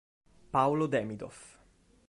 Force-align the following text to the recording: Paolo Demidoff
Paolo 0.49 0.87
Demidoff 0.87 1.61